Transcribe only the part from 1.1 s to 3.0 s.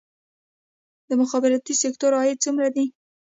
مخابراتي سکتور عاید څومره دی؟